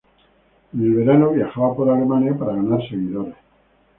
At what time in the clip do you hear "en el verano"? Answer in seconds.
0.73-1.29